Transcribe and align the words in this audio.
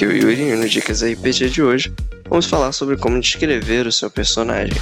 aqui 0.00 0.04
é 0.04 0.08
o 0.08 0.16
Yuri 0.16 0.42
e 0.42 0.56
no 0.56 0.66
Dicas 0.66 1.02
RPG 1.02 1.50
de 1.50 1.62
hoje 1.62 1.92
vamos 2.26 2.46
falar 2.46 2.72
sobre 2.72 2.96
como 2.96 3.20
descrever 3.20 3.86
o 3.86 3.92
seu 3.92 4.10
personagem. 4.10 4.72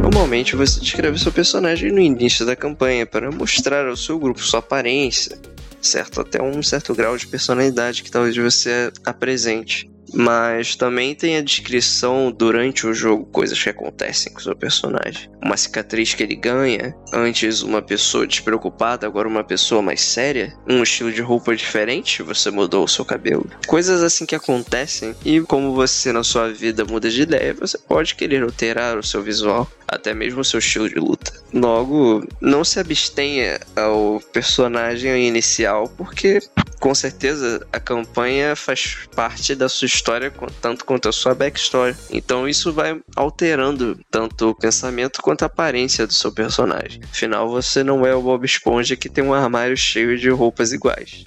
Normalmente 0.00 0.54
você 0.54 0.78
descreve 0.78 1.18
seu 1.18 1.32
personagem 1.32 1.90
no 1.90 1.98
início 1.98 2.46
da 2.46 2.54
campanha 2.54 3.04
para 3.04 3.32
mostrar 3.32 3.88
ao 3.88 3.96
seu 3.96 4.18
grupo 4.18 4.40
sua 4.40 4.60
aparência, 4.60 5.36
certo? 5.80 6.20
Até 6.20 6.40
um 6.40 6.62
certo 6.62 6.94
grau 6.94 7.16
de 7.16 7.26
personalidade 7.26 8.04
que 8.04 8.10
talvez 8.12 8.36
você 8.36 8.92
apresente. 9.04 9.92
Mas 10.14 10.76
também 10.76 11.14
tem 11.14 11.36
a 11.36 11.42
descrição 11.42 12.30
durante 12.30 12.86
o 12.86 12.94
jogo, 12.94 13.26
coisas 13.26 13.60
que 13.60 13.68
acontecem 13.68 14.32
com 14.32 14.38
o 14.38 14.42
seu 14.42 14.54
personagem. 14.54 15.30
Uma 15.42 15.56
cicatriz 15.56 16.14
que 16.14 16.22
ele 16.22 16.36
ganha, 16.36 16.94
antes 17.12 17.62
uma 17.62 17.82
pessoa 17.82 18.26
despreocupada, 18.26 19.06
agora 19.06 19.28
uma 19.28 19.44
pessoa 19.44 19.82
mais 19.82 20.00
séria. 20.00 20.54
Um 20.68 20.82
estilo 20.82 21.12
de 21.12 21.20
roupa 21.20 21.54
diferente, 21.54 22.22
você 22.22 22.50
mudou 22.50 22.84
o 22.84 22.88
seu 22.88 23.04
cabelo. 23.04 23.48
Coisas 23.66 24.02
assim 24.02 24.24
que 24.24 24.34
acontecem 24.34 25.14
e 25.24 25.40
como 25.40 25.74
você 25.74 26.12
na 26.12 26.22
sua 26.22 26.52
vida 26.52 26.84
muda 26.84 27.10
de 27.10 27.22
ideia, 27.22 27.54
você 27.54 27.76
pode 27.76 28.14
querer 28.14 28.42
alterar 28.42 28.96
o 28.96 29.02
seu 29.02 29.22
visual, 29.22 29.70
até 29.88 30.14
mesmo 30.14 30.40
o 30.40 30.44
seu 30.44 30.58
estilo 30.58 30.88
de 30.88 30.96
luta. 30.96 31.32
Logo, 31.52 32.26
não 32.40 32.64
se 32.64 32.80
abstenha 32.80 33.60
ao 33.76 34.20
personagem 34.32 35.26
inicial, 35.26 35.88
porque 35.96 36.40
com 36.84 36.94
certeza 36.94 37.66
a 37.72 37.80
campanha 37.80 38.54
faz 38.54 39.08
parte 39.16 39.54
da 39.54 39.70
sua 39.70 39.86
história 39.86 40.30
tanto 40.60 40.84
quanto 40.84 41.08
a 41.08 41.12
sua 41.12 41.34
backstory. 41.34 41.96
Então 42.10 42.46
isso 42.46 42.74
vai 42.74 43.00
alterando 43.16 43.98
tanto 44.10 44.50
o 44.50 44.54
pensamento 44.54 45.22
quanto 45.22 45.44
a 45.44 45.46
aparência 45.46 46.06
do 46.06 46.12
seu 46.12 46.30
personagem. 46.30 47.00
Afinal, 47.10 47.48
você 47.48 47.82
não 47.82 48.04
é 48.04 48.14
o 48.14 48.20
Bob 48.20 48.44
Esponja 48.44 48.96
que 48.96 49.08
tem 49.08 49.24
um 49.24 49.32
armário 49.32 49.78
cheio 49.78 50.18
de 50.18 50.28
roupas 50.28 50.74
iguais. 50.74 51.24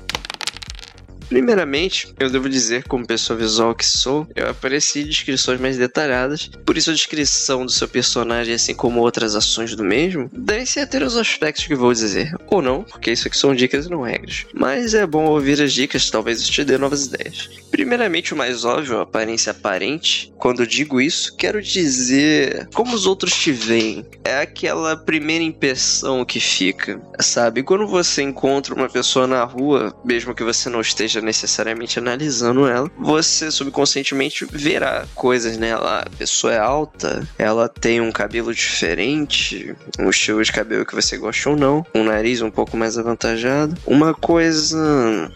Primeiramente, 1.30 2.14
eu 2.20 2.30
devo 2.30 2.50
dizer, 2.50 2.84
como 2.84 3.06
pessoa 3.06 3.38
visual 3.38 3.76
que 3.76 3.86
sou, 3.86 4.28
eu 4.36 4.50
apareci 4.50 5.04
descrições 5.04 5.60
mais 5.60 5.78
detalhadas, 5.78 6.50
por 6.66 6.78
isso 6.78 6.90
a 6.90 6.94
descrição 6.94 7.66
do 7.66 7.72
seu 7.72 7.88
personagem, 7.88 8.54
assim 8.54 8.74
como 8.74 9.02
outras 9.02 9.36
ações 9.36 9.76
do 9.76 9.84
mesmo, 9.84 10.30
devem 10.32 10.66
ser 10.66 10.88
ter 10.88 11.04
os 11.04 11.18
aspectos 11.18 11.66
que 11.66 11.76
vou 11.76 11.94
dizer, 11.94 12.34
ou 12.48 12.62
não, 12.62 12.84
porque 12.84 13.12
isso 13.12 13.28
aqui 13.28 13.38
são 13.38 13.54
dicas 13.54 13.86
e 13.86 13.90
não 13.90 14.02
regras. 14.02 14.46
Mas 14.54 14.94
é 14.94 15.06
bom 15.06 15.26
ouvir 15.26 15.62
as 15.62 15.74
dicas, 15.74 16.10
talvez 16.10 16.40
isso 16.40 16.52
te 16.52 16.64
dê 16.64 16.78
novas 16.78 17.06
ideias. 17.06 17.50
Primeiramente, 17.70 18.34
o 18.34 18.38
mais 18.38 18.64
óbvio, 18.64 18.98
a 18.98 19.04
aparência 19.04 19.52
aparente. 19.52 20.34
Quando 20.38 20.62
eu 20.62 20.66
digo 20.66 21.02
isso, 21.02 21.36
quero 21.36 21.62
dizer 21.62 22.68
como 22.74 22.96
os 22.96 23.06
outros 23.06 23.34
te 23.34 23.52
veem. 23.52 24.06
É 24.24 24.40
aquela 24.40 24.96
primeira 24.96 25.44
impressão 25.44 26.24
que 26.24 26.40
fica, 26.40 27.02
sabe? 27.20 27.64
Quando 27.64 27.86
você 27.88 28.22
encontra 28.22 28.74
uma 28.74 28.90
pessoa 28.90 29.28
na 29.28 29.44
rua, 29.44 29.96
mesmo 30.06 30.34
que 30.34 30.44
você 30.44 30.70
não 30.70 30.82
esteja 30.82 31.17
esteja 31.18 31.22
necessariamente 31.22 32.00
analisando 32.00 32.68
ela, 32.68 32.90
você 32.98 33.52
subconscientemente 33.52 34.46
verá 34.46 35.06
coisas 35.16 35.58
nela. 35.58 36.02
A 36.02 36.10
pessoa 36.18 36.54
é 36.54 36.60
alta, 36.60 37.28
ela 37.38 37.68
tem 37.68 38.00
um 38.02 38.12
cabelo 38.12 38.54
diferente, 38.54 39.76
um 40.00 40.10
estilo 40.10 40.44
de 40.44 40.52
cabelo 40.52 40.86
que 40.86 40.96
você 40.96 41.18
gosta 41.18 41.50
ou 41.50 41.56
não, 41.56 41.86
um 41.94 42.04
nariz 42.04 42.42
um 42.42 42.52
pouco 42.52 42.78
mais 42.78 42.98
avantajado. 42.98 43.76
Uma 43.86 44.14
coisa 44.14 45.32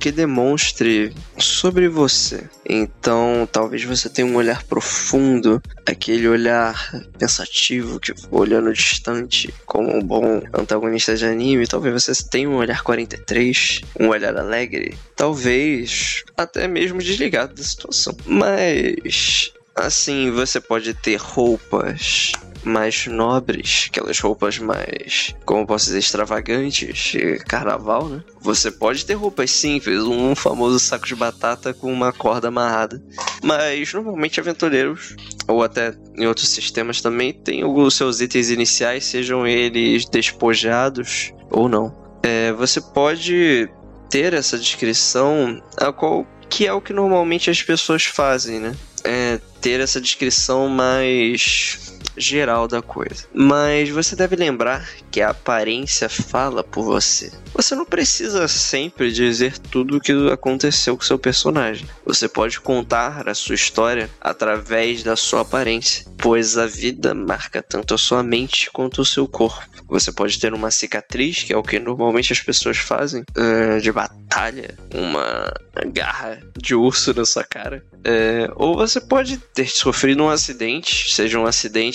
que 0.00 0.10
demonstre 0.10 1.12
sobre 1.38 1.86
você. 1.86 2.48
Então, 2.68 3.46
talvez 3.52 3.84
você 3.84 4.08
tenha 4.08 4.26
um 4.26 4.34
olhar 4.34 4.64
profundo, 4.64 5.62
aquele 5.86 6.26
olhar 6.26 6.90
pensativo, 7.18 8.00
que 8.00 8.14
olhando 8.30 8.72
distante, 8.72 9.52
como 9.66 9.94
um 9.94 10.02
bom 10.02 10.42
antagonista 10.54 11.14
de 11.14 11.26
anime. 11.26 11.66
Talvez 11.66 11.92
você 12.02 12.12
tenha 12.28 12.48
um 12.48 12.56
olhar 12.56 12.82
43, 12.82 13.82
um 14.00 14.08
olhar 14.08 14.36
alegre, 14.36 14.96
talvez 15.14 16.24
até 16.34 16.66
mesmo 16.66 16.98
desligado 16.98 17.54
da 17.54 17.62
situação. 17.62 18.16
Mas 18.24 19.52
assim, 19.74 20.30
você 20.30 20.60
pode 20.60 20.94
ter 20.94 21.16
roupas 21.16 22.32
mais 22.62 23.06
nobres, 23.06 23.88
aquelas 23.88 24.18
roupas 24.20 24.58
mais, 24.58 25.34
como 25.44 25.66
posso 25.66 25.86
dizer, 25.86 25.98
extravagantes, 25.98 27.12
carnaval, 27.48 28.08
né? 28.08 28.22
Você 28.40 28.70
pode 28.70 29.04
ter 29.04 29.14
roupas 29.14 29.50
simples, 29.50 30.02
um 30.02 30.34
famoso 30.34 30.78
saco 30.78 31.06
de 31.06 31.14
batata 31.14 31.72
com 31.72 31.92
uma 31.92 32.12
corda 32.12 32.48
amarrada. 32.48 33.02
Mas 33.42 33.92
normalmente 33.92 34.40
aventureiros, 34.40 35.16
ou 35.48 35.62
até 35.62 35.94
em 36.16 36.26
outros 36.26 36.48
sistemas 36.48 37.00
também, 37.00 37.32
tem 37.32 37.64
os 37.64 37.94
seus 37.94 38.20
itens 38.20 38.50
iniciais, 38.50 39.04
sejam 39.04 39.46
eles 39.46 40.04
despojados 40.04 41.32
ou 41.50 41.68
não. 41.68 41.98
É, 42.22 42.52
você 42.52 42.80
pode 42.80 43.70
ter 44.10 44.34
essa 44.34 44.58
descrição, 44.58 45.62
a 45.78 45.92
qual 45.92 46.26
que 46.48 46.66
é 46.66 46.72
o 46.72 46.80
que 46.80 46.92
normalmente 46.92 47.48
as 47.48 47.62
pessoas 47.62 48.04
fazem, 48.04 48.58
né? 48.58 48.74
É 49.04 49.40
ter 49.60 49.80
essa 49.80 50.00
descrição 50.00 50.68
mais 50.68 51.89
geral 52.16 52.68
da 52.68 52.82
coisa. 52.82 53.26
Mas 53.32 53.88
você 53.88 54.14
deve 54.14 54.36
lembrar 54.36 54.88
que 55.10 55.20
a 55.20 55.30
aparência 55.30 56.08
fala 56.08 56.62
por 56.62 56.84
você. 56.84 57.30
Você 57.54 57.74
não 57.74 57.84
precisa 57.84 58.46
sempre 58.48 59.12
dizer 59.12 59.58
tudo 59.58 59.96
o 59.96 60.00
que 60.00 60.12
aconteceu 60.30 60.96
com 60.96 61.02
seu 61.02 61.18
personagem. 61.18 61.86
Você 62.04 62.28
pode 62.28 62.60
contar 62.60 63.28
a 63.28 63.34
sua 63.34 63.54
história 63.54 64.08
através 64.20 65.02
da 65.02 65.16
sua 65.16 65.42
aparência, 65.42 66.06
pois 66.18 66.56
a 66.56 66.66
vida 66.66 67.14
marca 67.14 67.62
tanto 67.62 67.94
a 67.94 67.98
sua 67.98 68.22
mente 68.22 68.70
quanto 68.70 69.02
o 69.02 69.04
seu 69.04 69.26
corpo. 69.26 69.68
Você 69.90 70.12
pode 70.12 70.38
ter 70.38 70.54
uma 70.54 70.70
cicatriz, 70.70 71.42
que 71.42 71.52
é 71.52 71.56
o 71.56 71.64
que 71.64 71.80
normalmente 71.80 72.32
as 72.32 72.40
pessoas 72.40 72.78
fazem, 72.78 73.24
uh, 73.36 73.80
de 73.80 73.90
batalha, 73.90 74.78
uma 74.94 75.52
garra 75.92 76.40
de 76.56 76.76
urso 76.76 77.12
na 77.12 77.24
sua 77.24 77.42
cara. 77.42 77.84
Uh, 77.94 78.52
ou 78.54 78.76
você 78.76 79.00
pode 79.00 79.38
ter 79.52 79.68
sofrido 79.68 80.22
um 80.22 80.30
acidente, 80.30 81.12
seja 81.12 81.38
um 81.40 81.44
acidente 81.44 81.89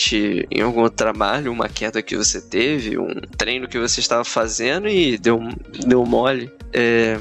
em 0.51 0.61
algum 0.61 0.87
trabalho, 0.89 1.51
uma 1.51 1.69
queda 1.69 2.01
que 2.01 2.15
você 2.15 2.41
teve, 2.41 2.97
um 2.97 3.13
treino 3.37 3.67
que 3.67 3.79
você 3.79 3.99
estava 3.99 4.23
fazendo 4.23 4.87
e 4.87 5.17
deu, 5.17 5.39
deu 5.85 6.05
mole. 6.05 6.51
É, 6.73 7.17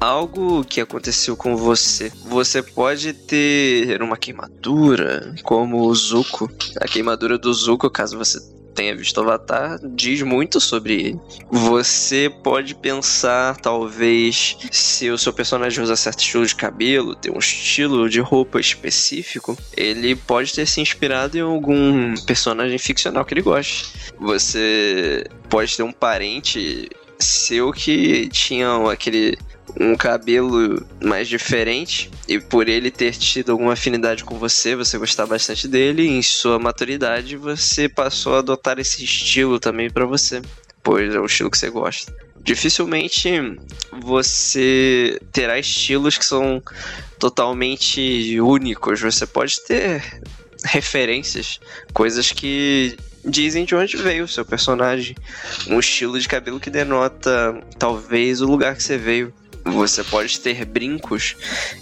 algo 0.00 0.64
que 0.64 0.80
aconteceu 0.80 1.36
com 1.36 1.56
você. 1.56 2.10
Você 2.26 2.62
pode 2.62 3.12
ter 3.12 4.00
uma 4.02 4.16
queimadura, 4.16 5.34
como 5.42 5.82
o 5.82 5.94
Zuko. 5.94 6.50
A 6.80 6.86
queimadura 6.86 7.38
do 7.38 7.52
Zuko, 7.52 7.90
caso 7.90 8.16
você 8.16 8.38
tenha 8.80 8.96
visto 8.96 9.20
Avatar, 9.20 9.78
diz 9.82 10.22
muito 10.22 10.58
sobre 10.58 10.94
ele. 10.94 11.20
Você 11.50 12.32
pode 12.42 12.74
pensar, 12.74 13.56
talvez, 13.56 14.56
se 14.70 15.10
o 15.10 15.18
seu 15.18 15.34
personagem 15.34 15.84
usa 15.84 15.94
certo 15.96 16.20
estilo 16.20 16.46
de 16.46 16.56
cabelo, 16.56 17.14
tem 17.14 17.30
um 17.30 17.38
estilo 17.38 18.08
de 18.08 18.20
roupa 18.20 18.58
específico, 18.58 19.56
ele 19.76 20.16
pode 20.16 20.54
ter 20.54 20.66
se 20.66 20.80
inspirado 20.80 21.36
em 21.36 21.42
algum 21.42 22.14
personagem 22.24 22.78
ficcional 22.78 23.22
que 23.22 23.34
ele 23.34 23.42
goste. 23.42 23.92
Você 24.18 25.26
pode 25.50 25.76
ter 25.76 25.82
um 25.82 25.92
parente 25.92 26.88
seu 27.18 27.72
que 27.72 28.28
tinha 28.30 28.90
aquele 28.90 29.36
um 29.78 29.96
cabelo 29.96 30.84
mais 31.02 31.28
diferente 31.28 32.10
e 32.28 32.38
por 32.40 32.68
ele 32.68 32.90
ter 32.90 33.12
tido 33.12 33.52
alguma 33.52 33.74
afinidade 33.74 34.24
com 34.24 34.38
você, 34.38 34.74
você 34.74 34.96
gostar 34.98 35.26
bastante 35.26 35.68
dele, 35.68 36.06
em 36.06 36.22
sua 36.22 36.58
maturidade 36.58 37.36
você 37.36 37.88
passou 37.88 38.36
a 38.36 38.38
adotar 38.38 38.78
esse 38.78 39.04
estilo 39.04 39.60
também 39.60 39.90
para 39.90 40.06
você, 40.06 40.40
pois 40.82 41.14
é 41.14 41.18
o 41.18 41.26
estilo 41.26 41.50
que 41.50 41.58
você 41.58 41.70
gosta. 41.70 42.14
Dificilmente 42.42 43.28
você 44.00 45.20
terá 45.30 45.58
estilos 45.58 46.16
que 46.16 46.24
são 46.24 46.62
totalmente 47.18 48.40
únicos. 48.40 49.00
Você 49.00 49.26
pode 49.26 49.60
ter 49.60 50.02
referências, 50.64 51.60
coisas 51.92 52.32
que 52.32 52.96
dizem 53.24 53.64
de 53.64 53.74
onde 53.74 53.96
veio 53.98 54.24
o 54.24 54.28
seu 54.28 54.44
personagem, 54.44 55.14
um 55.68 55.78
estilo 55.78 56.18
de 56.18 56.26
cabelo 56.26 56.58
que 56.58 56.70
denota 56.70 57.62
talvez 57.78 58.40
o 58.40 58.46
lugar 58.46 58.74
que 58.74 58.82
você 58.82 58.96
veio. 58.96 59.32
Você 59.64 60.02
pode 60.02 60.40
ter 60.40 60.64
brincos 60.64 61.36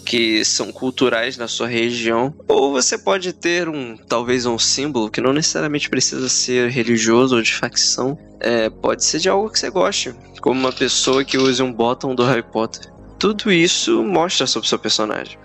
que 0.04 0.44
são 0.44 0.72
culturais 0.72 1.36
na 1.36 1.48
sua 1.48 1.66
região, 1.66 2.34
ou 2.48 2.72
você 2.72 2.98
pode 2.98 3.32
ter 3.32 3.68
um 3.68 3.96
talvez 3.96 4.46
um 4.46 4.58
símbolo 4.58 5.10
que 5.10 5.20
não 5.20 5.32
necessariamente 5.32 5.88
precisa 5.88 6.28
ser 6.28 6.70
religioso 6.70 7.36
ou 7.36 7.42
de 7.42 7.54
facção. 7.54 8.18
É, 8.40 8.68
pode 8.70 9.04
ser 9.04 9.18
de 9.18 9.28
algo 9.28 9.50
que 9.50 9.58
você 9.58 9.70
goste, 9.70 10.14
como 10.40 10.58
uma 10.58 10.72
pessoa 10.72 11.24
que 11.24 11.38
use 11.38 11.62
um 11.62 11.72
bottom 11.72 12.14
do 12.14 12.24
Harry 12.24 12.42
Potter. 12.42 12.92
Tudo 13.18 13.50
isso 13.50 14.02
mostra 14.04 14.46
sobre 14.46 14.66
o 14.66 14.68
seu 14.68 14.78
personagem. 14.78 15.36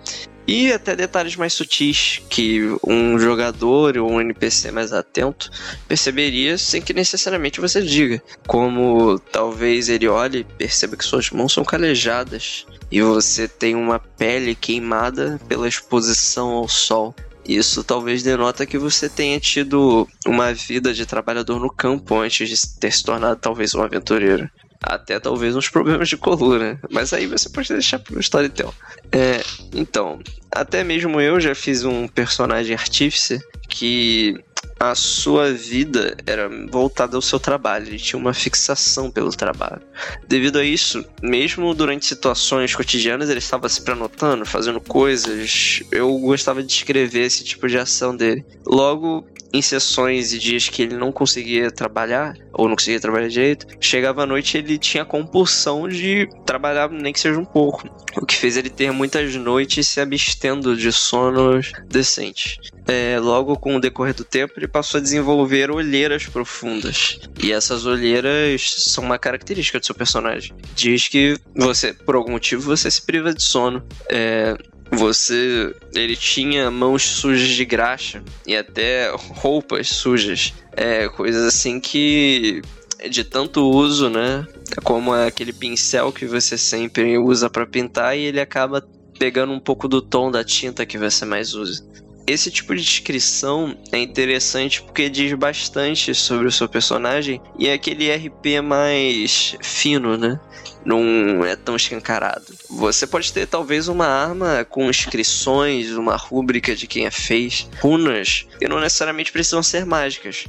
E 0.46 0.72
até 0.72 0.94
detalhes 0.94 1.36
mais 1.36 1.54
sutis 1.54 2.20
que 2.28 2.60
um 2.86 3.18
jogador 3.18 3.96
ou 3.96 4.12
um 4.12 4.20
NPC 4.20 4.70
mais 4.70 4.92
atento 4.92 5.50
perceberia 5.88 6.58
sem 6.58 6.82
que 6.82 6.92
necessariamente 6.92 7.60
você 7.60 7.80
diga. 7.80 8.22
Como 8.46 9.18
talvez 9.18 9.88
ele 9.88 10.06
olhe 10.06 10.40
e 10.40 10.44
perceba 10.44 10.96
que 10.96 11.04
suas 11.04 11.30
mãos 11.30 11.52
são 11.52 11.64
calejadas 11.64 12.66
e 12.90 13.00
você 13.00 13.48
tem 13.48 13.74
uma 13.74 13.98
pele 13.98 14.54
queimada 14.54 15.40
pela 15.48 15.66
exposição 15.66 16.50
ao 16.50 16.68
sol. 16.68 17.14
Isso 17.46 17.84
talvez 17.84 18.22
denota 18.22 18.64
que 18.64 18.78
você 18.78 19.08
tenha 19.08 19.38
tido 19.38 20.08
uma 20.26 20.52
vida 20.52 20.94
de 20.94 21.04
trabalhador 21.04 21.60
no 21.60 21.70
campo 21.70 22.18
antes 22.18 22.48
de 22.48 22.78
ter 22.78 22.92
se 22.92 23.02
tornado 23.02 23.38
talvez 23.40 23.74
um 23.74 23.82
aventureiro. 23.82 24.48
Até 24.86 25.18
talvez 25.18 25.56
uns 25.56 25.68
problemas 25.70 26.08
de 26.08 26.16
coluna. 26.16 26.78
Mas 26.90 27.12
aí 27.12 27.26
você 27.26 27.48
pode 27.48 27.68
deixar 27.68 27.98
pro 27.98 28.20
Storytel. 28.20 28.72
É, 29.10 29.42
então, 29.72 30.20
até 30.50 30.84
mesmo 30.84 31.20
eu 31.20 31.40
já 31.40 31.54
fiz 31.54 31.84
um 31.84 32.06
personagem 32.06 32.74
artífice 32.74 33.40
que 33.68 34.36
a 34.78 34.94
sua 34.94 35.52
vida 35.52 36.16
era 36.26 36.48
voltada 36.70 37.16
ao 37.16 37.22
seu 37.22 37.40
trabalho, 37.40 37.86
ele 37.86 37.98
tinha 37.98 38.18
uma 38.18 38.34
fixação 38.34 39.10
pelo 39.10 39.30
trabalho. 39.30 39.80
Devido 40.26 40.58
a 40.58 40.64
isso, 40.64 41.04
mesmo 41.22 41.72
durante 41.74 42.04
situações 42.04 42.74
cotidianas, 42.74 43.30
ele 43.30 43.38
estava 43.38 43.68
sempre 43.68 43.92
anotando, 43.92 44.44
fazendo 44.44 44.80
coisas. 44.80 45.82
Eu 45.90 46.18
gostava 46.18 46.62
de 46.62 46.72
escrever 46.72 47.22
esse 47.22 47.44
tipo 47.44 47.68
de 47.68 47.78
ação 47.78 48.16
dele. 48.16 48.44
Logo, 48.66 49.26
em 49.54 49.62
sessões 49.62 50.32
e 50.32 50.38
dias 50.38 50.68
que 50.68 50.82
ele 50.82 50.96
não 50.96 51.12
conseguia 51.12 51.70
trabalhar, 51.70 52.36
ou 52.52 52.68
não 52.68 52.74
conseguia 52.74 52.98
trabalhar 52.98 53.28
direito, 53.28 53.68
chegava 53.80 54.24
à 54.24 54.26
noite 54.26 54.58
ele 54.58 54.76
tinha 54.76 55.04
a 55.04 55.06
compulsão 55.06 55.88
de 55.88 56.28
trabalhar 56.44 56.90
nem 56.90 57.12
que 57.12 57.20
seja 57.20 57.38
um 57.38 57.44
pouco. 57.44 57.88
O 58.16 58.26
que 58.26 58.34
fez 58.34 58.56
ele 58.56 58.68
ter 58.68 58.90
muitas 58.90 59.36
noites 59.36 59.86
se 59.86 60.00
abstendo 60.00 60.76
de 60.76 60.90
sonos 60.90 61.70
decentes. 61.86 62.58
É, 62.88 63.18
logo 63.20 63.56
com 63.56 63.76
o 63.76 63.80
decorrer 63.80 64.14
do 64.14 64.24
tempo, 64.24 64.54
ele 64.56 64.66
passou 64.66 64.98
a 64.98 65.00
desenvolver 65.00 65.70
olheiras 65.70 66.26
profundas. 66.26 67.20
E 67.40 67.52
essas 67.52 67.86
olheiras 67.86 68.74
são 68.76 69.04
uma 69.04 69.18
característica 69.18 69.78
do 69.78 69.86
seu 69.86 69.94
personagem. 69.94 70.52
Diz 70.74 71.06
que 71.06 71.38
você, 71.54 71.92
por 71.92 72.16
algum 72.16 72.32
motivo, 72.32 72.62
você 72.62 72.90
se 72.90 73.02
priva 73.02 73.32
de 73.32 73.42
sono. 73.42 73.84
É, 74.10 74.56
você. 74.94 75.74
Ele 75.94 76.16
tinha 76.16 76.70
mãos 76.70 77.02
sujas 77.02 77.48
de 77.48 77.64
graxa 77.64 78.22
e 78.46 78.56
até 78.56 79.12
roupas 79.14 79.88
sujas. 79.88 80.52
É, 80.72 81.08
coisas 81.08 81.44
assim 81.44 81.80
que. 81.80 82.62
De 83.10 83.22
tanto 83.22 83.68
uso, 83.70 84.08
né? 84.08 84.46
Como 84.82 85.12
aquele 85.12 85.52
pincel 85.52 86.10
que 86.10 86.24
você 86.24 86.56
sempre 86.56 87.18
usa 87.18 87.50
para 87.50 87.66
pintar 87.66 88.16
e 88.16 88.22
ele 88.22 88.40
acaba 88.40 88.82
pegando 89.18 89.52
um 89.52 89.60
pouco 89.60 89.86
do 89.86 90.00
tom 90.00 90.30
da 90.30 90.42
tinta 90.42 90.86
que 90.86 90.96
você 90.96 91.24
mais 91.24 91.54
usa. 91.54 91.84
Esse 92.26 92.50
tipo 92.50 92.74
de 92.74 92.82
descrição 92.82 93.76
é 93.92 93.98
interessante 93.98 94.82
porque 94.82 95.10
diz 95.10 95.34
bastante 95.34 96.14
sobre 96.14 96.46
o 96.46 96.52
seu 96.52 96.66
personagem 96.66 97.40
e 97.58 97.68
é 97.68 97.74
aquele 97.74 98.10
RP 98.10 98.62
mais 98.62 99.54
fino, 99.62 100.16
né? 100.16 100.40
Não 100.84 101.44
é 101.44 101.56
tão 101.56 101.76
escancarado. 101.76 102.52
Você 102.68 103.06
pode 103.06 103.32
ter 103.32 103.46
talvez 103.46 103.88
uma 103.88 104.06
arma 104.06 104.64
com 104.68 104.90
inscrições, 104.90 105.90
uma 105.92 106.16
rúbrica 106.16 106.74
de 106.74 106.86
quem 106.86 107.06
a 107.06 107.10
fez, 107.10 107.68
runas, 107.80 108.46
que 108.58 108.68
não 108.68 108.80
necessariamente 108.80 109.32
precisam 109.32 109.62
ser 109.62 109.86
mágicas. 109.86 110.44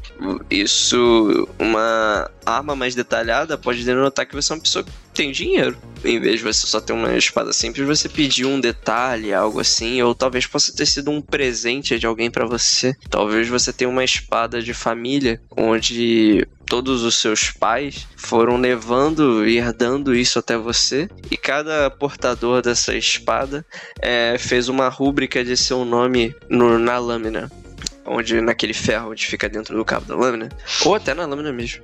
Isso, 0.49 1.47
uma 1.59 2.29
arma 2.45 2.75
mais 2.75 2.95
detalhada 2.95 3.57
pode 3.57 3.83
denotar 3.83 4.25
que 4.25 4.35
você 4.35 4.53
é 4.53 4.55
uma 4.55 4.61
pessoa 4.61 4.83
que 4.83 4.91
tem 5.13 5.31
dinheiro. 5.31 5.77
Em 6.03 6.19
vez 6.19 6.39
de 6.39 6.43
você 6.43 6.67
só 6.67 6.79
ter 6.79 6.93
uma 6.93 7.15
espada 7.15 7.51
simples, 7.53 7.87
você 7.87 8.07
pediu 8.07 8.49
um 8.49 8.59
detalhe, 8.59 9.33
algo 9.33 9.59
assim, 9.59 10.01
ou 10.01 10.13
talvez 10.13 10.45
possa 10.45 10.75
ter 10.75 10.85
sido 10.85 11.09
um 11.09 11.21
presente 11.21 11.97
de 11.97 12.05
alguém 12.05 12.29
para 12.29 12.45
você. 12.45 12.93
Talvez 13.09 13.47
você 13.47 13.73
tenha 13.73 13.89
uma 13.89 14.03
espada 14.03 14.61
de 14.61 14.73
família, 14.73 15.41
onde 15.55 16.45
todos 16.65 17.03
os 17.03 17.15
seus 17.15 17.51
pais 17.51 18.07
foram 18.17 18.57
levando 18.57 19.47
e 19.47 19.57
herdando 19.57 20.15
isso 20.15 20.39
até 20.39 20.57
você. 20.57 21.09
E 21.29 21.37
cada 21.37 21.89
portador 21.89 22.61
dessa 22.61 22.95
espada 22.95 23.65
é, 24.01 24.37
fez 24.37 24.67
uma 24.69 24.89
rúbrica 24.89 25.43
de 25.43 25.55
seu 25.55 25.85
nome 25.85 26.35
no, 26.49 26.77
na 26.79 26.97
lâmina 26.97 27.51
onde 28.07 28.39
naquele 28.39 28.73
ferro 28.73 29.11
onde 29.11 29.25
fica 29.25 29.49
dentro 29.49 29.75
do 29.75 29.83
cabo 29.83 30.05
da 30.05 30.15
lâmina, 30.15 30.49
ou 30.85 30.93
até 30.93 31.13
na 31.13 31.25
lâmina 31.25 31.51
mesmo. 31.51 31.83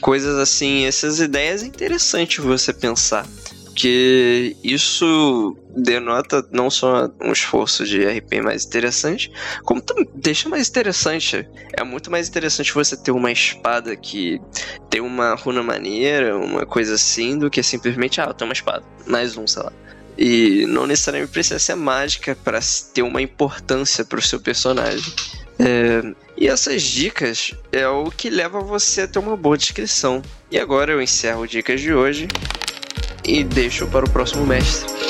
Coisas 0.00 0.38
assim, 0.38 0.86
essas 0.86 1.20
ideias 1.20 1.62
é 1.62 1.66
interessante 1.66 2.40
você 2.40 2.72
pensar. 2.72 3.26
Porque 3.64 4.56
isso 4.64 5.56
denota 5.76 6.46
não 6.50 6.70
só 6.70 7.10
um 7.20 7.32
esforço 7.32 7.84
de 7.84 8.04
RP 8.04 8.40
mais 8.42 8.64
interessante, 8.64 9.32
como 9.64 9.82
deixa 10.14 10.48
mais 10.48 10.68
interessante. 10.68 11.48
É 11.72 11.84
muito 11.84 12.10
mais 12.10 12.28
interessante 12.28 12.72
você 12.72 12.96
ter 12.96 13.10
uma 13.10 13.30
espada 13.30 13.96
que 13.96 14.40
tem 14.88 15.00
uma 15.00 15.34
runa 15.34 15.62
maneira, 15.62 16.36
uma 16.36 16.66
coisa 16.66 16.94
assim, 16.94 17.38
do 17.38 17.50
que 17.50 17.62
simplesmente, 17.62 18.20
ah, 18.20 18.32
tenho 18.32 18.48
uma 18.48 18.54
espada. 18.54 18.84
Mais 19.06 19.36
um, 19.36 19.46
sei 19.46 19.62
lá. 19.62 19.72
E 20.18 20.66
não 20.66 20.86
necessariamente 20.86 21.32
precisa 21.32 21.58
ser 21.58 21.76
mágica 21.76 22.36
para 22.36 22.58
ter 22.92 23.02
uma 23.02 23.22
importância 23.22 24.04
para 24.04 24.18
o 24.18 24.22
seu 24.22 24.40
personagem. 24.40 25.12
É, 25.58 26.02
e 26.36 26.48
essas 26.48 26.82
dicas 26.82 27.52
é 27.70 27.86
o 27.86 28.10
que 28.10 28.30
leva 28.30 28.60
você 28.60 29.02
a 29.02 29.08
ter 29.08 29.18
uma 29.18 29.36
boa 29.36 29.56
descrição. 29.56 30.22
E 30.50 30.58
agora 30.58 30.92
eu 30.92 31.00
encerro 31.00 31.46
dicas 31.46 31.80
de 31.80 31.92
hoje 31.92 32.28
e 33.24 33.44
deixo 33.44 33.86
para 33.86 34.04
o 34.04 34.10
próximo 34.10 34.46
mestre. 34.46 35.09